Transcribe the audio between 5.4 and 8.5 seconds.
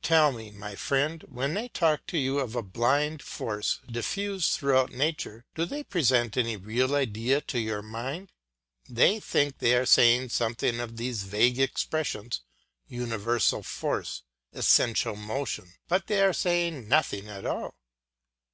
do they present any real idea to your mind?